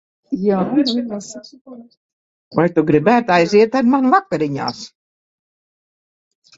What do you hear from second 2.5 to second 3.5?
Vai tu gribētu